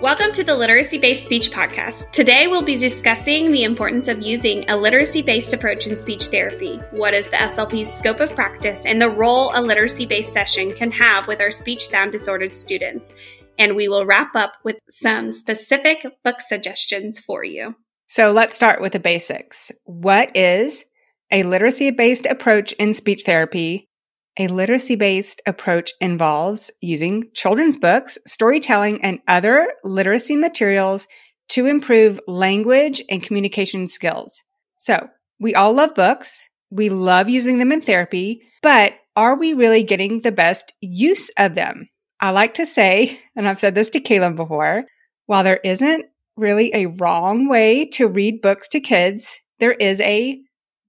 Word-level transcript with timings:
Welcome 0.00 0.32
to 0.32 0.44
the 0.44 0.56
Literacy 0.56 0.96
Based 0.96 1.24
Speech 1.24 1.50
Podcast. 1.50 2.10
Today 2.10 2.46
we'll 2.46 2.62
be 2.62 2.78
discussing 2.78 3.52
the 3.52 3.64
importance 3.64 4.08
of 4.08 4.22
using 4.22 4.66
a 4.70 4.74
literacy 4.74 5.20
based 5.20 5.52
approach 5.52 5.86
in 5.86 5.94
speech 5.94 6.28
therapy. 6.28 6.76
What 6.92 7.12
is 7.12 7.26
the 7.26 7.36
SLP's 7.36 7.92
scope 7.92 8.20
of 8.20 8.34
practice 8.34 8.86
and 8.86 9.00
the 9.00 9.10
role 9.10 9.52
a 9.54 9.60
literacy 9.60 10.06
based 10.06 10.32
session 10.32 10.72
can 10.72 10.90
have 10.90 11.28
with 11.28 11.42
our 11.42 11.50
speech 11.50 11.86
sound 11.86 12.12
disordered 12.12 12.56
students? 12.56 13.12
And 13.58 13.76
we 13.76 13.88
will 13.88 14.06
wrap 14.06 14.34
up 14.34 14.54
with 14.64 14.78
some 14.88 15.32
specific 15.32 16.06
book 16.24 16.40
suggestions 16.40 17.20
for 17.20 17.44
you. 17.44 17.74
So 18.08 18.32
let's 18.32 18.56
start 18.56 18.80
with 18.80 18.92
the 18.92 19.00
basics. 19.00 19.70
What 19.84 20.34
is 20.34 20.86
a 21.30 21.42
literacy 21.42 21.90
based 21.90 22.24
approach 22.24 22.72
in 22.72 22.94
speech 22.94 23.24
therapy? 23.26 23.89
A 24.38 24.46
literacy 24.48 24.96
based 24.96 25.42
approach 25.46 25.92
involves 26.00 26.70
using 26.80 27.30
children's 27.34 27.76
books, 27.76 28.18
storytelling, 28.26 29.02
and 29.02 29.20
other 29.26 29.72
literacy 29.84 30.36
materials 30.36 31.06
to 31.50 31.66
improve 31.66 32.20
language 32.28 33.02
and 33.10 33.22
communication 33.22 33.88
skills. 33.88 34.42
So 34.76 35.08
we 35.40 35.54
all 35.54 35.72
love 35.72 35.94
books. 35.94 36.48
We 36.70 36.88
love 36.88 37.28
using 37.28 37.58
them 37.58 37.72
in 37.72 37.80
therapy, 37.80 38.42
but 38.62 38.94
are 39.16 39.36
we 39.36 39.52
really 39.52 39.82
getting 39.82 40.20
the 40.20 40.32
best 40.32 40.72
use 40.80 41.30
of 41.36 41.54
them? 41.54 41.88
I 42.20 42.30
like 42.30 42.54
to 42.54 42.66
say, 42.66 43.18
and 43.34 43.48
I've 43.48 43.58
said 43.58 43.74
this 43.74 43.90
to 43.90 44.00
Caleb 44.00 44.36
before, 44.36 44.84
while 45.26 45.42
there 45.42 45.60
isn't 45.64 46.06
really 46.36 46.70
a 46.72 46.86
wrong 46.86 47.48
way 47.48 47.86
to 47.86 48.06
read 48.06 48.40
books 48.40 48.68
to 48.68 48.80
kids, 48.80 49.40
there 49.58 49.72
is 49.72 50.00
a 50.00 50.40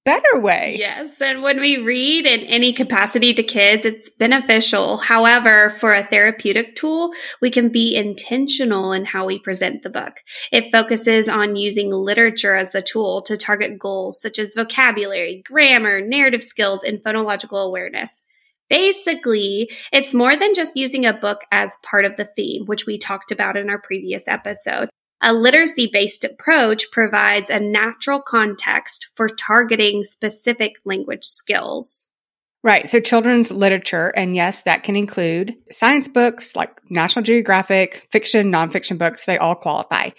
better 0.04 0.40
way. 0.40 0.76
Yes. 0.80 1.22
And 1.22 1.44
when 1.44 1.60
we 1.60 1.78
read 1.78 2.26
in 2.26 2.42
any 2.42 2.74
capacity 2.74 3.34
to 3.34 3.44
kids, 3.44 3.86
it's 3.86 4.10
beneficial. 4.10 4.98
However, 4.98 5.70
for 5.70 5.94
a 5.94 6.06
therapeutic 6.06 6.76
tool, 6.76 7.14
we 7.42 7.52
can 7.52 7.70
be 7.70 7.96
intentional 7.96 8.92
in 8.92 9.06
how 9.06 9.26
we 9.26 9.40
present 9.40 9.84
the 9.84 9.90
book. 9.90 10.14
It 10.52 10.72
focuses 10.72 11.30
on 11.30 11.56
using 11.56 11.92
literature 11.92 12.56
as 12.56 12.72
the 12.72 12.82
tool 12.82 13.22
to 13.24 13.38
target 13.38 13.78
goals 13.78 14.22
such 14.22 14.40
as 14.40 14.56
vocabulary, 14.56 15.44
grammar, 15.46 16.02
narrative 16.02 16.44
skills, 16.44 16.84
and 16.84 17.04
phonological 17.04 17.64
awareness. 17.66 18.24
Basically, 18.70 19.70
it's 19.92 20.14
more 20.14 20.38
than 20.38 20.54
just 20.56 20.78
using 20.78 21.06
a 21.06 21.14
book 21.14 21.42
as 21.52 21.78
part 21.84 22.06
of 22.06 22.16
the 22.16 22.24
theme, 22.24 22.66
which 22.66 22.86
we 22.86 22.98
talked 22.98 23.32
about 23.32 23.58
in 23.58 23.70
our 23.70 23.82
previous 23.82 24.30
episode. 24.30 24.90
A 25.24 25.34
literacy 25.34 25.88
based 25.92 26.24
approach 26.24 26.90
provides 26.92 27.50
a 27.50 27.60
natural 27.60 28.20
context 28.20 29.12
for 29.16 29.28
targeting 29.28 30.04
specific 30.04 30.74
language 30.84 31.26
skills. 31.26 32.08
Right. 32.64 32.88
So 32.88 33.00
children's 33.00 33.52
literature, 33.52 34.10
and 34.10 34.36
yes, 34.36 34.64
that 34.64 34.84
can 34.84 34.96
include 34.96 35.56
science 35.72 36.08
books 36.08 36.56
like 36.56 36.80
National 36.90 37.24
Geographic, 37.24 38.08
fiction, 38.12 38.52
nonfiction 38.52 38.98
books, 38.98 39.26
they 39.26 39.38
all 39.38 39.56
qualify, 39.56 40.10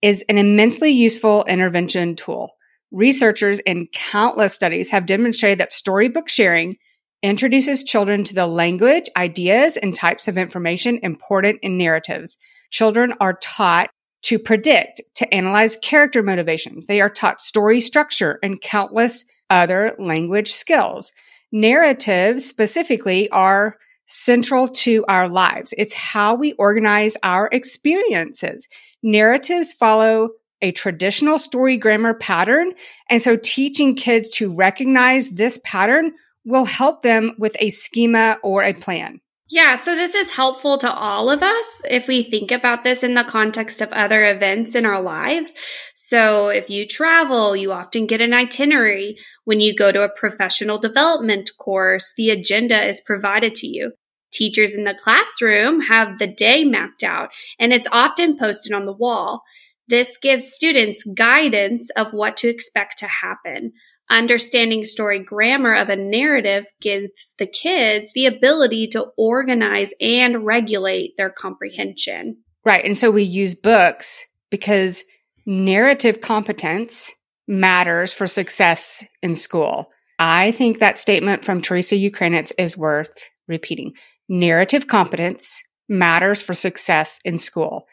is 0.00 0.22
an 0.28 0.38
immensely 0.38 0.90
useful 0.90 1.44
intervention 1.44 2.16
tool. 2.16 2.50
Researchers 2.90 3.58
in 3.60 3.88
countless 3.92 4.52
studies 4.52 4.90
have 4.90 5.06
demonstrated 5.06 5.58
that 5.58 5.72
storybook 5.72 6.28
sharing 6.28 6.76
introduces 7.22 7.84
children 7.84 8.24
to 8.24 8.34
the 8.34 8.46
language, 8.46 9.08
ideas, 9.16 9.76
and 9.76 9.94
types 9.94 10.28
of 10.28 10.36
information 10.36 10.98
important 11.02 11.60
in 11.62 11.78
narratives. 11.78 12.36
Children 12.70 13.14
are 13.20 13.34
taught 13.34 13.90
to 14.22 14.38
predict, 14.38 15.00
to 15.16 15.34
analyze 15.34 15.76
character 15.78 16.22
motivations. 16.22 16.86
They 16.86 17.00
are 17.00 17.10
taught 17.10 17.40
story 17.40 17.80
structure 17.80 18.38
and 18.42 18.60
countless 18.60 19.24
other 19.50 19.94
language 19.98 20.52
skills. 20.52 21.12
Narratives 21.50 22.44
specifically 22.46 23.28
are 23.30 23.76
central 24.06 24.68
to 24.68 25.04
our 25.08 25.28
lives. 25.28 25.74
It's 25.76 25.92
how 25.92 26.34
we 26.34 26.52
organize 26.54 27.16
our 27.22 27.48
experiences. 27.50 28.68
Narratives 29.02 29.72
follow 29.72 30.30
a 30.60 30.72
traditional 30.72 31.38
story 31.38 31.76
grammar 31.76 32.14
pattern. 32.14 32.72
And 33.10 33.20
so 33.20 33.36
teaching 33.36 33.96
kids 33.96 34.30
to 34.30 34.54
recognize 34.54 35.30
this 35.30 35.58
pattern 35.64 36.12
will 36.44 36.64
help 36.64 37.02
them 37.02 37.34
with 37.38 37.56
a 37.58 37.70
schema 37.70 38.38
or 38.42 38.62
a 38.62 38.74
plan. 38.74 39.20
Yeah, 39.52 39.74
so 39.74 39.94
this 39.94 40.14
is 40.14 40.30
helpful 40.30 40.78
to 40.78 40.90
all 40.90 41.28
of 41.30 41.42
us 41.42 41.82
if 41.90 42.08
we 42.08 42.22
think 42.22 42.50
about 42.50 42.84
this 42.84 43.04
in 43.04 43.12
the 43.12 43.22
context 43.22 43.82
of 43.82 43.92
other 43.92 44.24
events 44.24 44.74
in 44.74 44.86
our 44.86 45.02
lives. 45.02 45.52
So 45.94 46.48
if 46.48 46.70
you 46.70 46.88
travel, 46.88 47.54
you 47.54 47.70
often 47.70 48.06
get 48.06 48.22
an 48.22 48.32
itinerary. 48.32 49.18
When 49.44 49.60
you 49.60 49.76
go 49.76 49.92
to 49.92 50.04
a 50.04 50.08
professional 50.08 50.78
development 50.78 51.50
course, 51.58 52.14
the 52.16 52.30
agenda 52.30 52.82
is 52.82 53.02
provided 53.02 53.54
to 53.56 53.66
you. 53.66 53.92
Teachers 54.32 54.74
in 54.74 54.84
the 54.84 54.94
classroom 54.98 55.82
have 55.82 56.18
the 56.18 56.28
day 56.28 56.64
mapped 56.64 57.02
out 57.02 57.28
and 57.58 57.74
it's 57.74 57.88
often 57.92 58.38
posted 58.38 58.72
on 58.72 58.86
the 58.86 58.96
wall. 58.96 59.42
This 59.86 60.16
gives 60.16 60.50
students 60.50 61.04
guidance 61.14 61.90
of 61.90 62.14
what 62.14 62.38
to 62.38 62.48
expect 62.48 63.00
to 63.00 63.06
happen. 63.06 63.74
Understanding 64.10 64.84
story 64.84 65.20
grammar 65.20 65.74
of 65.74 65.88
a 65.88 65.96
narrative 65.96 66.66
gives 66.80 67.34
the 67.38 67.46
kids 67.46 68.12
the 68.12 68.26
ability 68.26 68.88
to 68.88 69.06
organize 69.16 69.94
and 70.00 70.44
regulate 70.44 71.16
their 71.16 71.30
comprehension. 71.30 72.36
Right. 72.64 72.84
And 72.84 72.96
so 72.96 73.10
we 73.10 73.22
use 73.22 73.54
books 73.54 74.22
because 74.50 75.02
narrative 75.46 76.20
competence 76.20 77.10
matters 77.48 78.12
for 78.12 78.26
success 78.26 79.04
in 79.22 79.34
school. 79.34 79.90
I 80.18 80.52
think 80.52 80.78
that 80.78 80.98
statement 80.98 81.44
from 81.44 81.62
Teresa 81.62 81.96
Ukrainetz 81.96 82.52
is 82.58 82.76
worth 82.76 83.30
repeating. 83.48 83.94
Narrative 84.28 84.86
competence 84.86 85.60
matters 85.88 86.40
for 86.40 86.54
success 86.54 87.18
in 87.24 87.38
school. 87.38 87.86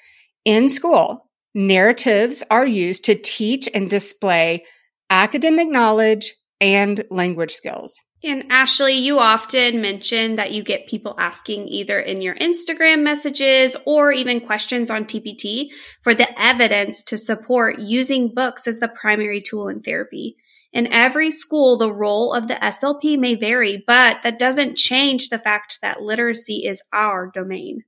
In 0.45 0.69
school, 0.69 1.29
narratives 1.55 2.43
are 2.51 2.67
used 2.67 3.03
to 3.05 3.15
teach 3.15 3.67
and 3.73 3.89
display 3.89 4.63
academic 5.09 5.69
knowledge, 5.69 6.35
and 6.61 7.05
language 7.09 7.51
skills. 7.51 7.99
And 8.21 8.45
Ashley, 8.49 8.93
you 8.95 9.17
often 9.17 9.81
mention 9.81 10.35
that 10.35 10.51
you 10.51 10.61
get 10.61 10.87
people 10.87 11.15
asking 11.17 11.69
either 11.69 11.97
in 11.99 12.21
your 12.21 12.35
Instagram 12.35 13.01
messages 13.01 13.77
or 13.85 14.11
even 14.11 14.41
questions 14.41 14.91
on 14.91 15.05
TPT 15.05 15.69
for 16.01 16.13
the 16.13 16.27
evidence 16.39 17.01
to 17.03 17.17
support 17.17 17.79
using 17.79 18.33
books 18.33 18.67
as 18.67 18.79
the 18.79 18.89
primary 18.89 19.41
tool 19.41 19.69
in 19.69 19.81
therapy. 19.81 20.35
In 20.73 20.91
every 20.91 21.31
school, 21.31 21.77
the 21.77 21.91
role 21.91 22.33
of 22.33 22.49
the 22.49 22.55
SLP 22.55 23.17
may 23.17 23.35
vary, 23.35 23.81
but 23.87 24.17
that 24.23 24.37
doesn't 24.37 24.77
change 24.77 25.29
the 25.29 25.39
fact 25.39 25.79
that 25.81 26.01
literacy 26.01 26.65
is 26.65 26.83
our 26.91 27.31
domain. 27.33 27.83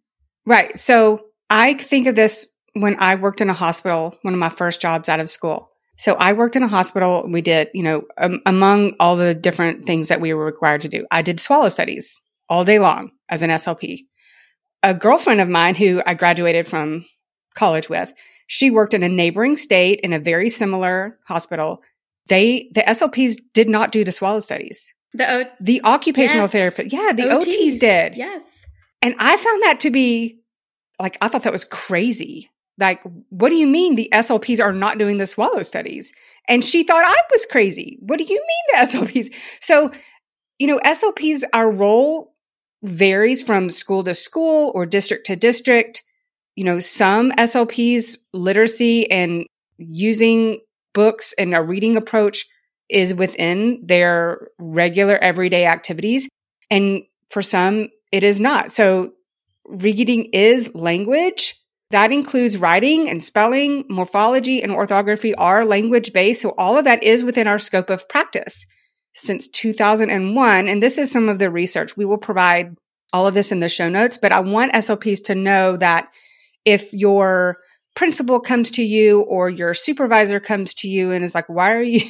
Right. 0.45 0.79
So 0.79 1.25
I 1.49 1.73
think 1.73 2.07
of 2.07 2.15
this 2.15 2.47
when 2.73 2.95
I 2.99 3.15
worked 3.15 3.41
in 3.41 3.49
a 3.49 3.53
hospital, 3.53 4.15
one 4.21 4.33
of 4.33 4.39
my 4.39 4.49
first 4.49 4.79
jobs 4.79 5.09
out 5.09 5.19
of 5.19 5.29
school. 5.29 5.70
So 6.01 6.16
I 6.16 6.34
worked 6.34 6.56
in 6.56 6.63
a 6.63 6.67
hospital. 6.67 7.23
And 7.23 7.31
we 7.31 7.44
did, 7.44 7.69
you 7.75 7.84
know, 7.84 8.06
um, 8.17 8.41
among 8.47 8.94
all 9.00 9.17
the 9.17 9.35
different 9.35 9.85
things 9.85 10.07
that 10.07 10.19
we 10.19 10.34
were 10.34 10.44
required 10.44 10.81
to 10.81 10.89
do, 10.89 11.06
I 11.12 11.22
did 11.22 11.39
swallow 11.39 11.69
studies 11.69 12.19
all 12.50 12.63
day 12.63 12.79
long 12.79 13.12
as 13.29 13.44
an 13.44 13.51
SLP. 13.51 14.06
A 14.81 14.95
girlfriend 14.95 15.41
of 15.41 15.47
mine 15.47 15.75
who 15.75 16.01
I 16.03 16.16
graduated 16.16 16.67
from 16.67 17.06
college 17.53 17.88
with, 17.88 18.12
she 18.47 18.72
worked 18.72 18.95
in 18.95 19.03
a 19.03 19.09
neighboring 19.09 19.57
state 19.57 20.00
in 20.00 20.12
a 20.12 20.17
very 20.17 20.50
similar 20.50 21.19
hospital. 21.28 21.84
They, 22.29 22.72
the 22.73 22.81
SLPs 22.81 23.35
did 23.53 23.69
not 23.69 23.91
do 23.91 24.03
the 24.03 24.12
swallow 24.12 24.39
studies. 24.39 24.91
The, 25.13 25.31
o- 25.31 25.51
the 25.59 25.83
occupational 25.83 26.45
yes. 26.45 26.51
therapist, 26.51 26.91
yeah, 26.91 27.13
the 27.13 27.25
OTs. 27.25 27.45
OTs 27.45 27.79
did. 27.79 28.16
Yes. 28.16 28.66
And 29.03 29.13
I 29.19 29.38
found 29.38 29.63
that 29.66 29.81
to 29.81 29.91
be 29.91 30.39
like, 31.00 31.19
I 31.22 31.28
thought 31.28 31.44
that 31.44 31.51
was 31.51 31.66
crazy 31.66 32.50
like, 32.81 33.02
what 33.30 33.50
do 33.50 33.56
you 33.56 33.68
mean 33.68 33.96
the 33.96 34.09
SLPs 34.12 34.59
are 34.59 34.74
not 34.74 34.97
doing 34.97 35.18
the 35.18 35.28
swallow 35.28 35.62
studies? 35.62 36.12
And 36.47 36.66
she 36.66 36.84
thought 36.84 37.06
I 37.06 37.22
was 37.31 37.46
crazy. 37.46 37.97
What 38.02 38.18
do 38.18 38.25
you 38.25 38.36
mean 38.36 38.66
the 38.74 38.78
SLPs? 38.97 39.34
So, 39.62 39.92
you 40.59 40.68
know, 40.68 40.80
SLPs, 40.84 41.44
our 41.53 41.72
role 41.72 42.34
varies 42.84 43.42
from 43.44 43.69
school 43.69 44.03
to 44.03 44.14
school 44.14 44.72
or 44.75 44.86
district 44.86 45.28
to 45.28 45.36
district. 45.36 46.04
You 46.56 46.66
know, 46.66 46.80
some 46.80 47.31
SLPs 47.33 48.18
literacy 48.33 49.10
and 49.10 49.45
using 49.77 50.60
books 50.94 51.34
and 51.38 51.56
a 51.56 51.62
reading 51.62 51.95
approach 51.95 52.45
is 52.89 53.13
within 53.13 53.80
their 53.86 54.50
regular 54.60 55.18
everyday 55.19 55.66
activities. 55.66 56.27
And 56.69 57.04
for 57.30 57.42
some, 57.42 57.89
it 58.12 58.24
is 58.24 58.39
not. 58.39 58.72
So 58.72 59.13
reading 59.66 60.25
is 60.34 60.74
language 60.75 61.61
that 61.91 62.11
includes 62.11 62.57
writing 62.57 63.09
and 63.09 63.23
spelling, 63.23 63.85
morphology 63.89 64.61
and 64.61 64.71
orthography 64.71 65.35
are 65.35 65.65
language 65.65 66.13
based. 66.13 66.41
So 66.41 66.53
all 66.57 66.77
of 66.77 66.85
that 66.85 67.03
is 67.03 67.23
within 67.23 67.47
our 67.47 67.59
scope 67.59 67.89
of 67.89 68.07
practice 68.09 68.65
since 69.13 69.47
2001. 69.49 70.67
And 70.67 70.83
this 70.83 70.97
is 70.97 71.11
some 71.11 71.29
of 71.29 71.39
the 71.39 71.49
research. 71.49 71.95
We 71.95 72.05
will 72.05 72.17
provide 72.17 72.75
all 73.13 73.27
of 73.27 73.33
this 73.33 73.51
in 73.51 73.59
the 73.59 73.69
show 73.69 73.89
notes, 73.89 74.17
but 74.17 74.31
I 74.31 74.39
want 74.39 74.73
SLPs 74.73 75.23
to 75.25 75.35
know 75.35 75.77
that 75.77 76.07
if 76.63 76.93
your 76.93 77.57
principal 77.95 78.39
comes 78.39 78.71
to 78.71 78.83
you 78.83 79.21
or 79.21 79.49
your 79.49 79.73
supervisor 79.73 80.39
comes 80.39 80.73
to 80.75 80.89
you 80.89 81.11
and 81.11 81.23
is 81.23 81.35
like, 81.35 81.49
why 81.49 81.73
are 81.73 81.81
you, 81.81 82.09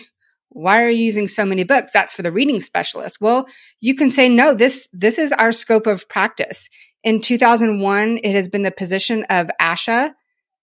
why 0.50 0.82
are 0.82 0.90
you 0.90 1.06
using 1.06 1.28
so 1.28 1.46
many 1.46 1.64
books? 1.64 1.92
That's 1.92 2.14
for 2.14 2.22
the 2.22 2.32
reading 2.32 2.62
specialist. 2.62 3.20
Well, 3.20 3.48
you 3.80 3.96
can 3.96 4.12
say, 4.12 4.30
no, 4.30 4.54
this, 4.54 4.88
this 4.94 5.18
is 5.18 5.32
our 5.32 5.52
scope 5.52 5.88
of 5.88 6.08
practice. 6.08 6.70
In 7.04 7.22
2001, 7.22 8.20
it 8.24 8.36
has 8.36 8.48
been 8.48 8.62
the 8.62 8.72
position 8.72 9.24
of 9.30 9.50
ASHA 9.60 10.14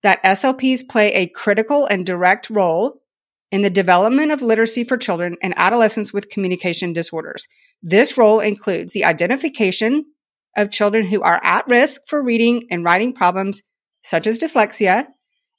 that 0.02 0.22
SLPs 0.22 0.88
play 0.88 1.12
a 1.12 1.28
critical 1.28 1.86
and 1.86 2.06
direct 2.06 2.48
role 2.50 3.00
in 3.50 3.62
the 3.62 3.70
development 3.70 4.30
of 4.30 4.42
literacy 4.42 4.84
for 4.84 4.96
children 4.96 5.36
and 5.42 5.54
adolescents 5.56 6.12
with 6.12 6.28
communication 6.28 6.92
disorders. 6.92 7.46
This 7.82 8.16
role 8.16 8.40
includes 8.40 8.92
the 8.92 9.04
identification 9.04 10.04
of 10.56 10.70
children 10.70 11.06
who 11.06 11.22
are 11.22 11.40
at 11.42 11.66
risk 11.68 12.02
for 12.06 12.22
reading 12.22 12.66
and 12.70 12.84
writing 12.84 13.12
problems 13.12 13.62
such 14.02 14.26
as 14.26 14.38
dyslexia 14.38 15.06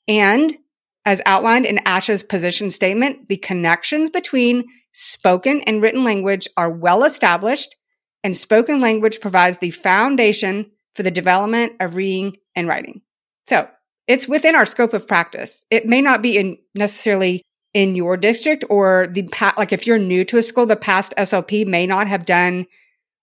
and 0.08 0.58
as 1.06 1.22
outlined 1.26 1.66
in 1.66 1.78
ASHA's 1.78 2.24
position 2.24 2.70
statement, 2.70 3.30
the 3.30 3.38
connections 3.38 4.10
between 4.10 4.66
spoken 4.92 5.62
and 5.62 5.81
written 5.81 6.04
language 6.04 6.48
are 6.58 6.70
well 6.70 7.04
established 7.04 7.76
and 8.24 8.36
spoken 8.36 8.81
language 8.81 9.19
provides 9.19 9.57
the 9.57 9.71
foundation 9.71 10.71
for 10.95 11.04
the 11.04 11.12
development 11.12 11.74
of 11.80 11.95
reading 11.95 12.38
and 12.56 12.68
writing. 12.68 13.01
So 13.48 13.68
it's 14.07 14.27
within 14.27 14.56
our 14.56 14.66
scope 14.66 14.94
of 14.94 15.07
practice. 15.07 15.66
It 15.69 15.86
may 15.86 16.01
not 16.01 16.21
be 16.21 16.38
in 16.38 16.57
necessarily 16.75 17.44
in 17.74 17.95
your 17.95 18.18
district 18.18 18.66
or 18.69 19.07
the 19.12 19.24
past, 19.27 19.57
like 19.57 19.71
if 19.71 19.86
you're 19.86 20.00
new 20.00 20.25
to 20.25 20.38
a 20.38 20.42
school, 20.42 20.66
the 20.66 20.75
past 20.75 21.13
SLP 21.18 21.66
may 21.68 21.86
not 21.86 22.07
have 22.07 22.25
done 22.25 22.66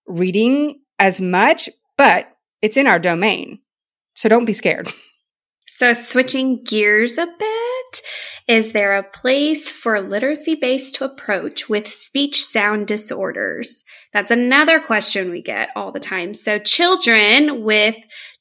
reading 0.07 0.79
as 0.99 1.19
much, 1.19 1.69
but 1.97 2.31
it's 2.61 2.77
in 2.77 2.87
our 2.87 2.99
domain. 2.99 3.59
So 4.15 4.29
don't 4.29 4.45
be 4.45 4.53
scared. 4.53 4.91
So 5.67 5.93
switching 5.93 6.63
gears 6.63 7.17
a 7.17 7.27
bit, 7.27 7.76
is 8.47 8.71
there 8.71 8.95
a 8.95 9.03
place 9.03 9.69
for 9.69 9.99
literacy 9.99 10.55
based 10.55 11.01
approach 11.01 11.67
with 11.67 11.87
speech 11.87 12.43
sound 12.43 12.87
disorders? 12.87 13.83
That's 14.13 14.31
another 14.31 14.79
question 14.79 15.29
we 15.29 15.41
get 15.41 15.69
all 15.75 15.91
the 15.91 15.99
time. 15.99 16.33
So 16.33 16.59
children 16.59 17.63
with 17.63 17.95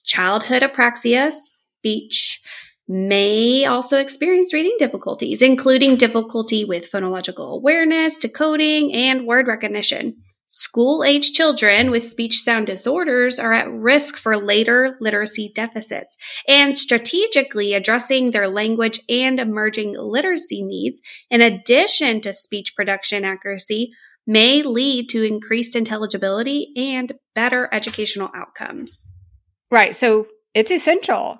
childhood 0.04 0.62
apraxia, 0.62 1.32
speech, 1.32 2.40
may 2.88 3.64
also 3.64 3.98
experience 3.98 4.52
reading 4.52 4.76
difficulties, 4.78 5.43
including 5.43 5.96
difficulty 5.96 6.64
with 6.64 6.90
phonological 6.90 7.52
awareness, 7.52 8.19
decoding, 8.19 8.93
and 8.93 9.26
word 9.26 9.48
recognition. 9.48 10.16
School 10.48 11.02
age 11.02 11.32
children 11.32 11.90
with 11.90 12.04
speech 12.04 12.40
sound 12.40 12.69
disorders 12.69 13.40
are 13.40 13.52
at 13.52 13.70
risk 13.70 14.16
for 14.16 14.37
later 14.37 14.96
literacy 15.00 15.50
deficits, 15.52 16.16
and 16.46 16.76
strategically 16.76 17.75
addressing 17.75 18.31
their 18.31 18.48
language 18.48 19.00
and 19.08 19.40
emerging 19.40 19.96
literacy 19.98 20.62
needs, 20.62 21.00
in 21.31 21.43
addition 21.43 22.20
to 22.20 22.32
speech 22.32 22.75
production 22.76 23.25
accuracy, 23.25 23.90
may 24.25 24.62
lead 24.62 25.08
to 25.08 25.25
increased 25.25 25.75
intelligibility 25.75 26.72
and 26.76 27.12
better 27.34 27.69
educational 27.72 28.31
outcomes. 28.34 29.12
Right. 29.70 29.96
So 29.96 30.26
it's 30.54 30.70
essential 30.70 31.38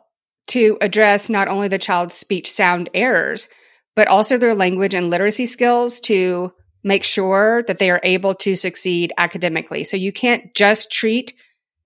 to 0.49 0.79
address 0.81 1.29
not 1.29 1.49
only 1.49 1.69
the 1.69 1.79
child's 1.79 2.17
speech 2.17 2.51
sound 2.51 2.91
errors, 2.93 3.49
but 3.95 4.09
also 4.09 4.37
their 4.37 4.55
language 4.55 4.95
and 4.95 5.11
literacy 5.11 5.47
skills 5.47 6.01
to 6.01 6.53
make 6.85 7.05
sure 7.05 7.63
that 7.65 7.79
they 7.79 7.91
are 7.91 8.01
able 8.03 8.35
to 8.35 8.55
succeed 8.55 9.13
academically. 9.19 9.85
So 9.85 9.97
you 9.97 10.13
can't 10.13 10.55
just 10.55 10.91
treat 10.91 11.35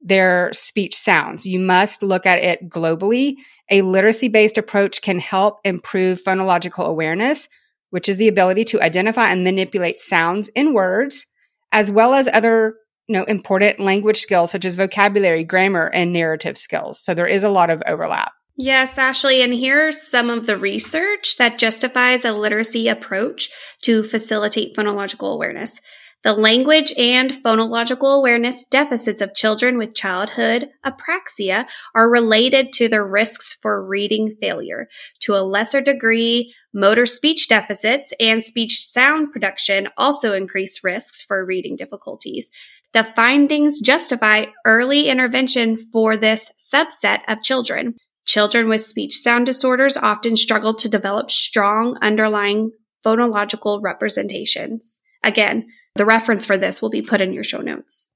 their 0.02 0.50
speech 0.52 0.94
sounds. 0.96 1.46
You 1.46 1.58
must 1.58 2.02
look 2.02 2.26
at 2.26 2.38
it 2.38 2.68
globally. 2.68 3.36
A 3.70 3.82
literacy 3.82 4.28
based 4.28 4.58
approach 4.58 5.02
can 5.02 5.18
help 5.18 5.60
improve 5.64 6.22
phonological 6.22 6.86
awareness, 6.86 7.48
which 7.90 8.08
is 8.08 8.16
the 8.16 8.28
ability 8.28 8.64
to 8.66 8.82
identify 8.82 9.30
and 9.30 9.44
manipulate 9.44 10.00
sounds 10.00 10.48
in 10.48 10.72
words, 10.72 11.26
as 11.72 11.90
well 11.90 12.14
as 12.14 12.28
other 12.32 12.74
you 13.08 13.14
know, 13.14 13.24
important 13.24 13.80
language 13.80 14.18
skills 14.18 14.52
such 14.52 14.64
as 14.64 14.76
vocabulary, 14.76 15.42
grammar, 15.42 15.88
and 15.88 16.12
narrative 16.12 16.56
skills. 16.56 17.02
So 17.02 17.12
there 17.12 17.26
is 17.26 17.42
a 17.42 17.48
lot 17.48 17.68
of 17.68 17.82
overlap. 17.84 18.32
Yes, 18.62 18.98
Ashley, 18.98 19.40
and 19.40 19.54
here's 19.54 20.02
some 20.02 20.28
of 20.28 20.44
the 20.44 20.58
research 20.58 21.38
that 21.38 21.58
justifies 21.58 22.26
a 22.26 22.34
literacy 22.34 22.88
approach 22.88 23.48
to 23.80 24.04
facilitate 24.04 24.76
phonological 24.76 25.32
awareness. 25.32 25.80
The 26.24 26.34
language 26.34 26.92
and 26.98 27.30
phonological 27.30 28.14
awareness 28.14 28.66
deficits 28.66 29.22
of 29.22 29.34
children 29.34 29.78
with 29.78 29.94
childhood 29.94 30.68
apraxia 30.84 31.66
are 31.94 32.10
related 32.10 32.74
to 32.74 32.86
their 32.86 33.02
risks 33.02 33.56
for 33.62 33.82
reading 33.82 34.36
failure. 34.42 34.88
To 35.20 35.36
a 35.36 35.40
lesser 35.40 35.80
degree, 35.80 36.52
motor 36.74 37.06
speech 37.06 37.48
deficits 37.48 38.12
and 38.20 38.44
speech 38.44 38.84
sound 38.84 39.32
production 39.32 39.88
also 39.96 40.34
increase 40.34 40.84
risks 40.84 41.22
for 41.22 41.46
reading 41.46 41.76
difficulties. 41.76 42.50
The 42.92 43.08
findings 43.16 43.80
justify 43.80 44.46
early 44.66 45.08
intervention 45.08 45.78
for 45.90 46.18
this 46.18 46.52
subset 46.58 47.20
of 47.26 47.42
children. 47.42 47.94
Children 48.30 48.68
with 48.68 48.82
speech 48.82 49.16
sound 49.16 49.46
disorders 49.46 49.96
often 49.96 50.36
struggle 50.36 50.72
to 50.74 50.88
develop 50.88 51.32
strong 51.32 51.98
underlying 52.00 52.70
phonological 53.04 53.82
representations. 53.82 55.00
Again, 55.24 55.66
the 55.96 56.06
reference 56.06 56.46
for 56.46 56.56
this 56.56 56.80
will 56.80 56.90
be 56.90 57.02
put 57.02 57.20
in 57.20 57.32
your 57.32 57.42
show 57.42 57.60
notes. 57.60 58.08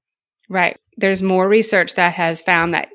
Right. 0.49 0.77
There's 0.95 1.21
more 1.21 1.49
research 1.49 1.95
that 1.95 2.13
has 2.13 2.41
found 2.41 2.73
that 2.73 2.87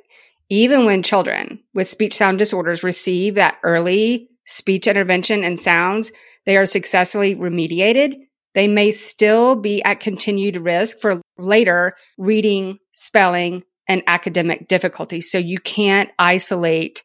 even 0.49 0.87
when 0.87 1.03
children 1.03 1.63
with 1.75 1.89
speech 1.89 2.15
sound 2.15 2.39
disorders 2.39 2.83
receive 2.83 3.35
that 3.35 3.59
early 3.63 4.31
speech 4.47 4.87
intervention 4.87 5.45
and 5.45 5.61
sounds, 5.61 6.13
they 6.47 6.57
are 6.57 6.65
successfully 6.65 7.37
remediated. 7.37 8.15
They 8.55 8.67
may 8.67 8.93
still 8.93 9.57
be 9.57 9.85
at 9.85 10.01
continued 10.01 10.57
risk 10.57 11.01
for 11.01 11.21
later 11.37 11.97
reading, 12.17 12.79
spelling, 12.93 13.65
and 13.87 14.03
academic 14.07 14.69
difficulties. 14.69 15.31
So 15.31 15.37
you 15.37 15.59
can't 15.59 16.09
isolate 16.19 17.03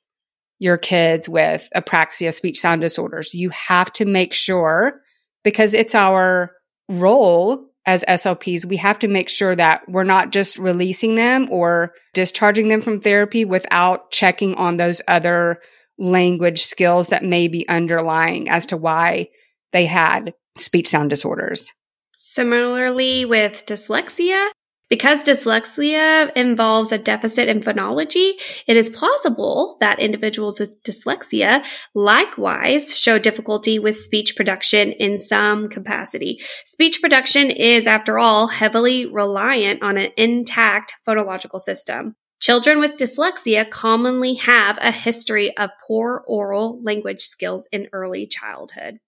your 0.59 0.77
kids 0.77 1.27
with 1.27 1.67
apraxia, 1.75 2.33
speech 2.33 2.59
sound 2.59 2.81
disorders. 2.81 3.33
You 3.33 3.49
have 3.49 3.91
to 3.93 4.05
make 4.05 4.33
sure 4.33 5.01
because 5.43 5.73
it's 5.73 5.95
our 5.95 6.51
role 6.89 7.69
as 7.85 8.03
SLPs, 8.07 8.65
we 8.65 8.77
have 8.77 8.97
to 8.99 9.07
make 9.07 9.29
sure 9.29 9.55
that 9.55 9.87
we're 9.87 10.03
not 10.03 10.31
just 10.31 10.57
releasing 10.57 11.15
them 11.15 11.47
or 11.51 11.93
discharging 12.13 12.67
them 12.67 12.81
from 12.81 12.99
therapy 12.99 13.45
without 13.45 14.09
checking 14.11 14.55
on 14.55 14.77
those 14.77 15.01
other 15.07 15.59
language 15.99 16.63
skills 16.63 17.07
that 17.07 17.23
may 17.23 17.47
be 17.47 17.67
underlying 17.69 18.49
as 18.49 18.65
to 18.65 18.77
why 18.77 19.27
they 19.71 19.85
had 19.85 20.33
speech 20.57 20.87
sound 20.87 21.09
disorders. 21.09 21.71
Similarly, 22.17 23.25
with 23.25 23.65
dyslexia, 23.65 24.49
because 24.89 25.23
dyslexia 25.23 26.31
involves 26.35 26.91
a 26.91 26.97
deficit 26.97 27.47
in 27.47 27.61
phonology, 27.61 28.33
it 28.67 28.77
is 28.77 28.89
plausible 28.89 29.77
that 29.79 29.99
individuals 29.99 30.59
with 30.59 30.81
dyslexia 30.83 31.65
likewise 31.93 32.95
show 32.97 33.17
difficulty 33.17 33.79
with 33.79 33.97
speech 33.97 34.35
production 34.35 34.91
in 34.91 35.17
some 35.17 35.69
capacity. 35.69 36.39
Speech 36.65 37.01
production 37.01 37.49
is, 37.49 37.87
after 37.87 38.19
all, 38.19 38.47
heavily 38.47 39.05
reliant 39.05 39.81
on 39.81 39.97
an 39.97 40.11
intact 40.17 40.93
phonological 41.07 41.59
system. 41.59 42.15
Children 42.39 42.79
with 42.79 42.97
dyslexia 42.97 43.67
commonly 43.67 44.35
have 44.35 44.77
a 44.79 44.91
history 44.91 45.55
of 45.57 45.71
poor 45.87 46.23
oral 46.27 46.79
language 46.83 47.21
skills 47.21 47.67
in 47.71 47.87
early 47.91 48.27
childhood. 48.27 48.99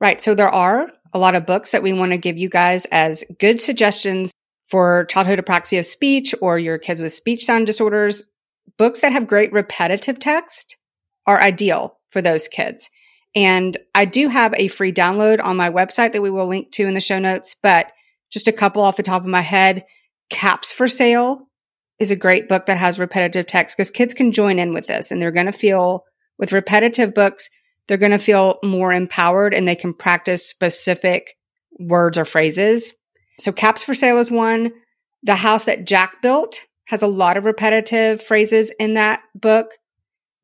Right. 0.00 0.22
So 0.22 0.34
there 0.34 0.48
are 0.48 0.88
a 1.12 1.18
lot 1.18 1.34
of 1.34 1.44
books 1.44 1.72
that 1.72 1.82
we 1.82 1.92
want 1.92 2.12
to 2.12 2.18
give 2.18 2.38
you 2.38 2.48
guys 2.48 2.86
as 2.86 3.24
good 3.38 3.60
suggestions 3.60 4.32
for 4.68 5.04
childhood 5.06 5.38
apraxia 5.38 5.80
of 5.80 5.86
speech 5.86 6.34
or 6.40 6.58
your 6.58 6.78
kids 6.78 7.00
with 7.00 7.12
speech 7.12 7.44
sound 7.44 7.66
disorders, 7.66 8.24
books 8.78 9.00
that 9.00 9.12
have 9.12 9.26
great 9.26 9.52
repetitive 9.52 10.18
text 10.18 10.76
are 11.26 11.40
ideal 11.40 11.98
for 12.10 12.22
those 12.22 12.48
kids. 12.48 12.90
And 13.34 13.76
I 13.94 14.04
do 14.04 14.28
have 14.28 14.54
a 14.56 14.68
free 14.68 14.92
download 14.92 15.42
on 15.42 15.56
my 15.56 15.70
website 15.70 16.12
that 16.12 16.22
we 16.22 16.30
will 16.30 16.48
link 16.48 16.70
to 16.72 16.86
in 16.86 16.94
the 16.94 17.00
show 17.00 17.18
notes, 17.18 17.56
but 17.62 17.92
just 18.30 18.48
a 18.48 18.52
couple 18.52 18.82
off 18.82 18.96
the 18.96 19.02
top 19.02 19.22
of 19.22 19.28
my 19.28 19.40
head. 19.40 19.84
Caps 20.30 20.72
for 20.72 20.88
Sale 20.88 21.46
is 21.98 22.10
a 22.10 22.16
great 22.16 22.48
book 22.48 22.66
that 22.66 22.78
has 22.78 22.98
repetitive 22.98 23.46
text 23.46 23.76
because 23.76 23.90
kids 23.90 24.14
can 24.14 24.32
join 24.32 24.58
in 24.58 24.74
with 24.74 24.86
this 24.86 25.10
and 25.10 25.20
they're 25.20 25.30
going 25.30 25.46
to 25.46 25.52
feel 25.52 26.04
with 26.38 26.52
repetitive 26.52 27.14
books, 27.14 27.48
they're 27.86 27.96
going 27.96 28.12
to 28.12 28.18
feel 28.18 28.58
more 28.62 28.92
empowered 28.92 29.54
and 29.54 29.68
they 29.68 29.76
can 29.76 29.94
practice 29.94 30.46
specific 30.46 31.36
words 31.78 32.18
or 32.18 32.24
phrases 32.24 32.92
so 33.42 33.50
Caps 33.52 33.82
for 33.82 33.92
Sale 33.92 34.18
is 34.18 34.30
one. 34.30 34.72
The 35.24 35.34
House 35.34 35.64
That 35.64 35.84
Jack 35.84 36.22
Built 36.22 36.60
has 36.86 37.02
a 37.02 37.08
lot 37.08 37.36
of 37.36 37.44
repetitive 37.44 38.22
phrases 38.22 38.70
in 38.78 38.94
that 38.94 39.22
book. 39.34 39.72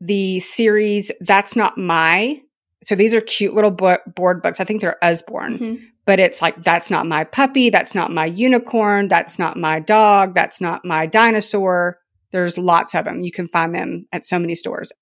The 0.01 0.41
series 0.41 1.11
That's 1.21 1.55
Not 1.55 1.79
My. 1.79 2.41
So 2.85 2.95
these 2.95 3.15
are 3.15 3.21
cute 3.21 3.55
little 3.55 3.71
book, 3.71 4.01
board 4.07 4.43
books. 4.43 4.61
I 4.61 4.65
think 4.65 4.81
they're 4.81 5.03
Usborne, 5.03 5.59
mm-hmm. 5.59 5.85
but 6.07 6.21
it's 6.21 6.41
like, 6.43 6.63
that's 6.63 6.91
not 6.91 7.07
my 7.07 7.25
puppy. 7.25 7.71
That's 7.71 7.95
not 7.95 8.13
my 8.13 8.27
unicorn. 8.27 9.09
That's 9.09 9.39
not 9.39 9.57
my 9.57 9.81
dog. 9.81 10.35
That's 10.35 10.61
not 10.61 10.85
my 10.85 11.07
dinosaur. 11.07 11.99
There's 12.31 12.59
lots 12.59 12.95
of 12.95 13.05
them. 13.05 13.23
You 13.23 13.33
can 13.33 13.49
find 13.49 13.75
them 13.75 14.07
at 14.13 14.27
so 14.27 14.39
many 14.39 14.55
stores. 14.55 14.93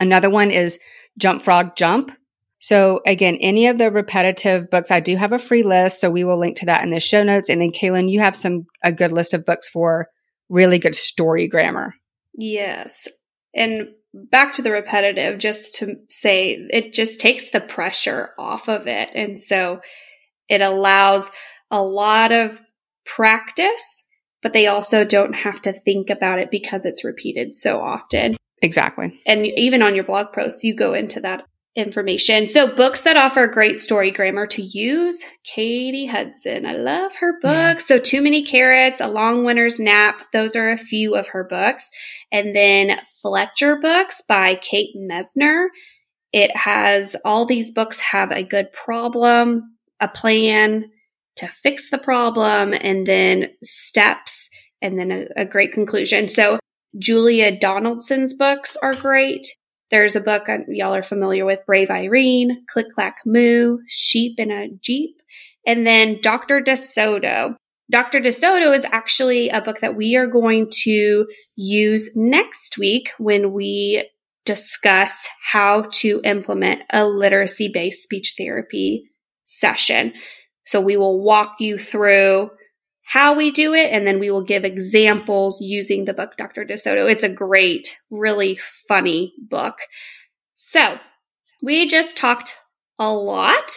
Another 0.00 0.30
one 0.30 0.50
is 0.50 0.78
Jump 1.18 1.42
Frog 1.42 1.74
Jump. 1.76 2.10
So 2.58 3.00
again, 3.06 3.38
any 3.40 3.66
of 3.66 3.78
the 3.78 3.90
repetitive 3.90 4.70
books, 4.70 4.90
I 4.90 5.00
do 5.00 5.16
have 5.16 5.32
a 5.32 5.38
free 5.38 5.62
list. 5.62 6.00
So 6.00 6.10
we 6.10 6.24
will 6.24 6.38
link 6.38 6.56
to 6.58 6.66
that 6.66 6.82
in 6.82 6.90
the 6.90 7.00
show 7.00 7.22
notes. 7.22 7.48
And 7.48 7.60
then 7.60 7.70
Kaylin, 7.70 8.10
you 8.10 8.20
have 8.20 8.36
some, 8.36 8.66
a 8.82 8.92
good 8.92 9.12
list 9.12 9.34
of 9.34 9.44
books 9.44 9.68
for 9.68 10.08
really 10.48 10.78
good 10.78 10.94
story 10.94 11.48
grammar. 11.48 11.94
Yes. 12.34 13.08
And 13.54 13.88
back 14.14 14.54
to 14.54 14.62
the 14.62 14.70
repetitive 14.70 15.38
just 15.38 15.76
to 15.76 15.96
say 16.08 16.52
it 16.70 16.94
just 16.94 17.20
takes 17.20 17.50
the 17.50 17.60
pressure 17.60 18.30
off 18.38 18.68
of 18.68 18.86
it. 18.86 19.10
And 19.14 19.40
so 19.40 19.80
it 20.48 20.60
allows 20.60 21.30
a 21.70 21.82
lot 21.82 22.32
of 22.32 22.60
practice, 23.04 24.04
but 24.42 24.52
they 24.52 24.66
also 24.66 25.04
don't 25.04 25.34
have 25.34 25.60
to 25.62 25.72
think 25.72 26.10
about 26.10 26.38
it 26.38 26.50
because 26.50 26.86
it's 26.86 27.04
repeated 27.04 27.54
so 27.54 27.80
often. 27.80 28.36
Exactly. 28.62 29.20
And 29.26 29.44
even 29.44 29.82
on 29.82 29.94
your 29.94 30.04
blog 30.04 30.32
posts, 30.32 30.64
you 30.64 30.74
go 30.74 30.94
into 30.94 31.20
that 31.20 31.44
information. 31.76 32.46
So 32.46 32.66
books 32.66 33.02
that 33.02 33.18
offer 33.18 33.46
great 33.46 33.78
story 33.78 34.10
grammar 34.10 34.46
to 34.48 34.62
use, 34.62 35.22
Katy 35.44 36.06
Hudson. 36.06 36.64
I 36.64 36.72
love 36.72 37.12
her 37.16 37.38
books. 37.40 37.84
Yeah. 37.88 37.96
So 37.96 37.98
Too 37.98 38.22
Many 38.22 38.42
Carrots, 38.42 39.00
A 39.00 39.06
Long 39.06 39.44
Winter's 39.44 39.78
Nap. 39.78 40.22
Those 40.32 40.56
are 40.56 40.70
a 40.70 40.78
few 40.78 41.14
of 41.14 41.28
her 41.28 41.44
books. 41.44 41.90
And 42.32 42.56
then 42.56 42.98
Fletcher 43.20 43.76
books 43.76 44.22
by 44.26 44.56
Kate 44.56 44.96
Messner. 44.96 45.66
It 46.32 46.56
has 46.56 47.14
all 47.24 47.44
these 47.44 47.70
books 47.70 48.00
have 48.00 48.32
a 48.32 48.42
good 48.42 48.72
problem, 48.72 49.76
a 50.00 50.08
plan 50.08 50.90
to 51.36 51.46
fix 51.46 51.90
the 51.90 51.98
problem, 51.98 52.72
and 52.72 53.06
then 53.06 53.50
steps, 53.62 54.48
and 54.80 54.98
then 54.98 55.12
a, 55.12 55.42
a 55.42 55.44
great 55.44 55.72
conclusion. 55.72 56.28
So 56.28 56.58
Julia 56.98 57.58
Donaldson's 57.58 58.32
books 58.32 58.76
are 58.82 58.94
great. 58.94 59.46
There's 59.90 60.16
a 60.16 60.20
book 60.20 60.48
uh, 60.48 60.58
y'all 60.68 60.94
are 60.94 61.02
familiar 61.02 61.44
with, 61.44 61.60
Brave 61.66 61.90
Irene, 61.90 62.64
Click 62.68 62.90
Clack 62.92 63.18
Moo, 63.24 63.78
Sheep 63.88 64.38
in 64.38 64.50
a 64.50 64.68
Jeep, 64.80 65.20
and 65.66 65.86
then 65.86 66.20
Dr. 66.20 66.60
De 66.60 66.76
Soto. 66.76 67.56
Dr. 67.90 68.18
De 68.18 68.32
Soto 68.32 68.72
is 68.72 68.84
actually 68.86 69.48
a 69.48 69.60
book 69.60 69.80
that 69.80 69.94
we 69.94 70.16
are 70.16 70.26
going 70.26 70.68
to 70.82 71.26
use 71.56 72.10
next 72.16 72.78
week 72.78 73.10
when 73.18 73.52
we 73.52 74.08
discuss 74.44 75.28
how 75.52 75.82
to 75.92 76.20
implement 76.24 76.82
a 76.90 77.04
literacy 77.04 77.70
based 77.72 78.02
speech 78.02 78.34
therapy 78.36 79.04
session. 79.44 80.12
So 80.64 80.80
we 80.80 80.96
will 80.96 81.22
walk 81.22 81.56
you 81.60 81.78
through 81.78 82.50
how 83.08 83.34
we 83.34 83.52
do 83.52 83.72
it, 83.72 83.92
and 83.92 84.04
then 84.04 84.18
we 84.18 84.32
will 84.32 84.42
give 84.42 84.64
examples 84.64 85.60
using 85.60 86.04
the 86.04 86.12
book 86.12 86.36
Dr. 86.36 86.64
De 86.64 86.76
Soto. 86.76 87.06
It's 87.06 87.22
a 87.22 87.28
great, 87.28 87.96
really 88.10 88.58
funny 88.88 89.32
book. 89.38 89.76
So 90.56 90.98
we 91.62 91.86
just 91.86 92.16
talked 92.16 92.56
a 92.98 93.12
lot 93.14 93.70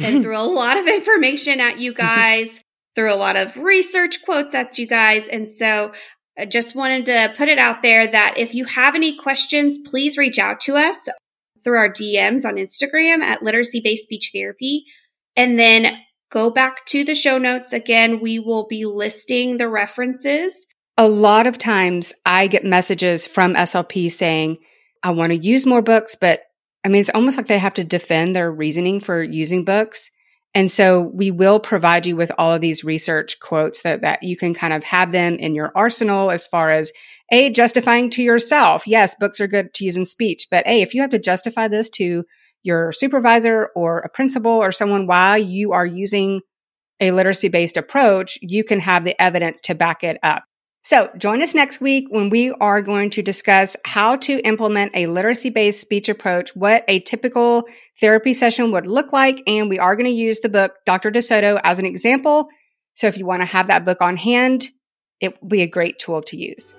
and 0.00 0.22
threw 0.24 0.36
a 0.36 0.42
lot 0.42 0.76
of 0.76 0.88
information 0.88 1.60
at 1.60 1.78
you 1.78 1.94
guys, 1.94 2.60
threw 2.96 3.14
a 3.14 3.16
lot 3.16 3.36
of 3.36 3.56
research 3.56 4.24
quotes 4.24 4.56
at 4.56 4.76
you 4.76 4.88
guys. 4.88 5.28
And 5.28 5.48
so 5.48 5.92
I 6.36 6.44
just 6.44 6.74
wanted 6.74 7.06
to 7.06 7.32
put 7.36 7.48
it 7.48 7.58
out 7.58 7.80
there 7.80 8.08
that 8.08 8.34
if 8.38 8.56
you 8.56 8.64
have 8.64 8.96
any 8.96 9.16
questions, 9.16 9.78
please 9.86 10.18
reach 10.18 10.40
out 10.40 10.60
to 10.62 10.76
us 10.76 11.08
through 11.62 11.78
our 11.78 11.88
DMs 11.88 12.44
on 12.44 12.56
Instagram 12.56 13.20
at 13.22 13.44
literacy 13.44 13.80
based 13.80 14.02
speech 14.02 14.30
therapy. 14.34 14.84
And 15.36 15.60
then 15.60 15.96
go 16.32 16.50
back 16.50 16.84
to 16.86 17.04
the 17.04 17.14
show 17.14 17.38
notes. 17.38 17.72
Again, 17.72 18.18
we 18.20 18.38
will 18.38 18.66
be 18.66 18.86
listing 18.86 19.58
the 19.58 19.68
references. 19.68 20.66
A 20.96 21.06
lot 21.06 21.46
of 21.46 21.58
times 21.58 22.12
I 22.26 22.46
get 22.46 22.64
messages 22.64 23.26
from 23.26 23.54
SLP 23.54 24.10
saying, 24.10 24.58
I 25.02 25.10
want 25.10 25.28
to 25.28 25.36
use 25.36 25.66
more 25.66 25.82
books, 25.82 26.16
but 26.18 26.42
I 26.84 26.88
mean, 26.88 27.00
it's 27.00 27.10
almost 27.10 27.36
like 27.36 27.46
they 27.46 27.58
have 27.58 27.74
to 27.74 27.84
defend 27.84 28.34
their 28.34 28.50
reasoning 28.50 29.00
for 29.00 29.22
using 29.22 29.64
books. 29.64 30.10
And 30.54 30.70
so 30.70 31.00
we 31.00 31.30
will 31.30 31.60
provide 31.60 32.06
you 32.06 32.16
with 32.16 32.30
all 32.36 32.52
of 32.52 32.60
these 32.60 32.84
research 32.84 33.40
quotes 33.40 33.82
that, 33.82 34.02
that 34.02 34.22
you 34.22 34.36
can 34.36 34.52
kind 34.52 34.72
of 34.72 34.84
have 34.84 35.10
them 35.12 35.36
in 35.36 35.54
your 35.54 35.72
arsenal 35.74 36.30
as 36.30 36.46
far 36.46 36.70
as 36.70 36.92
A, 37.30 37.50
justifying 37.50 38.10
to 38.10 38.22
yourself. 38.22 38.86
Yes, 38.86 39.14
books 39.18 39.40
are 39.40 39.46
good 39.46 39.72
to 39.74 39.84
use 39.84 39.96
in 39.96 40.04
speech, 40.04 40.48
but 40.50 40.66
A, 40.66 40.82
if 40.82 40.94
you 40.94 41.00
have 41.00 41.10
to 41.10 41.18
justify 41.18 41.68
this 41.68 41.88
to 41.90 42.24
your 42.62 42.92
supervisor 42.92 43.70
or 43.74 43.98
a 44.00 44.08
principal 44.08 44.52
or 44.52 44.72
someone 44.72 45.06
while 45.06 45.38
you 45.38 45.72
are 45.72 45.86
using 45.86 46.40
a 47.00 47.10
literacy 47.10 47.48
based 47.48 47.76
approach, 47.76 48.38
you 48.40 48.64
can 48.64 48.80
have 48.80 49.04
the 49.04 49.20
evidence 49.20 49.60
to 49.62 49.74
back 49.74 50.04
it 50.04 50.18
up. 50.22 50.44
So 50.84 51.10
join 51.16 51.42
us 51.42 51.54
next 51.54 51.80
week 51.80 52.06
when 52.10 52.28
we 52.28 52.50
are 52.50 52.82
going 52.82 53.10
to 53.10 53.22
discuss 53.22 53.76
how 53.84 54.16
to 54.16 54.40
implement 54.40 54.92
a 54.94 55.06
literacy 55.06 55.50
based 55.50 55.80
speech 55.80 56.08
approach, 56.08 56.54
what 56.56 56.84
a 56.88 56.98
typical 57.00 57.68
therapy 58.00 58.32
session 58.32 58.72
would 58.72 58.86
look 58.86 59.12
like. 59.12 59.42
And 59.46 59.68
we 59.68 59.78
are 59.78 59.94
going 59.94 60.06
to 60.06 60.12
use 60.12 60.40
the 60.40 60.48
book 60.48 60.72
Dr. 60.84 61.10
De 61.10 61.22
Soto 61.22 61.58
as 61.62 61.78
an 61.78 61.86
example. 61.86 62.48
So 62.94 63.06
if 63.06 63.16
you 63.16 63.24
want 63.24 63.42
to 63.42 63.46
have 63.46 63.68
that 63.68 63.84
book 63.84 64.00
on 64.00 64.16
hand, 64.16 64.68
it 65.20 65.40
will 65.40 65.48
be 65.48 65.62
a 65.62 65.68
great 65.68 66.00
tool 66.00 66.20
to 66.22 66.36
use. 66.36 66.74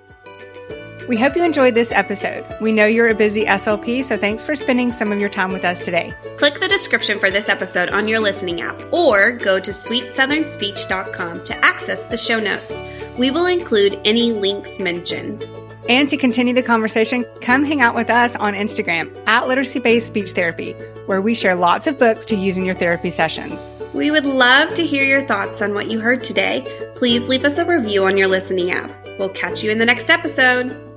We 1.08 1.18
hope 1.18 1.36
you 1.36 1.44
enjoyed 1.44 1.74
this 1.74 1.92
episode. 1.92 2.46
We 2.62 2.72
know 2.72 2.86
you're 2.86 3.08
a 3.08 3.14
busy 3.14 3.44
SLP, 3.44 4.02
so 4.04 4.16
thanks 4.16 4.42
for 4.42 4.54
spending 4.54 4.90
some 4.90 5.12
of 5.12 5.18
your 5.18 5.28
time 5.28 5.52
with 5.52 5.64
us 5.64 5.84
today. 5.84 6.14
Click 6.38 6.60
the 6.60 6.68
description 6.68 7.18
for 7.18 7.30
this 7.30 7.50
episode 7.50 7.90
on 7.90 8.08
your 8.08 8.20
listening 8.20 8.62
app 8.62 8.80
or 8.90 9.32
go 9.32 9.60
to 9.60 9.70
sweetsouthernspeech.com 9.70 11.44
to 11.44 11.64
access 11.64 12.04
the 12.04 12.16
show 12.16 12.40
notes. 12.40 12.72
We 13.18 13.30
will 13.30 13.46
include 13.46 14.00
any 14.06 14.32
links 14.32 14.78
mentioned. 14.78 15.46
And 15.90 16.08
to 16.08 16.16
continue 16.16 16.54
the 16.54 16.62
conversation, 16.62 17.26
come 17.42 17.62
hang 17.64 17.82
out 17.82 17.94
with 17.94 18.08
us 18.08 18.34
on 18.36 18.54
Instagram 18.54 19.14
at 19.26 19.46
Literacy 19.46 19.80
Based 19.80 20.06
Speech 20.06 20.30
Therapy, 20.30 20.72
where 21.04 21.20
we 21.20 21.34
share 21.34 21.54
lots 21.54 21.86
of 21.86 21.98
books 21.98 22.24
to 22.26 22.36
use 22.36 22.56
in 22.56 22.64
your 22.64 22.74
therapy 22.74 23.10
sessions. 23.10 23.70
We 23.92 24.10
would 24.10 24.24
love 24.24 24.72
to 24.74 24.86
hear 24.86 25.04
your 25.04 25.26
thoughts 25.26 25.60
on 25.60 25.74
what 25.74 25.90
you 25.90 26.00
heard 26.00 26.24
today. 26.24 26.64
Please 26.96 27.28
leave 27.28 27.44
us 27.44 27.58
a 27.58 27.66
review 27.66 28.06
on 28.06 28.16
your 28.16 28.28
listening 28.28 28.70
app. 28.70 28.90
We'll 29.18 29.28
catch 29.28 29.62
you 29.62 29.70
in 29.70 29.78
the 29.78 29.84
next 29.84 30.08
episode. 30.08 30.93